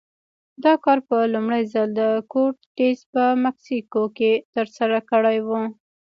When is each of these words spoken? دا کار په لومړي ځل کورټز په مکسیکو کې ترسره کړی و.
دا 0.63 0.73
کار 0.85 0.99
په 1.07 1.17
لومړي 1.33 1.61
ځل 1.73 1.91
کورټز 2.31 2.97
په 3.13 3.23
مکسیکو 3.45 4.01
کې 4.17 4.31
ترسره 4.55 4.97
کړی 5.11 5.37
و. 5.47 5.49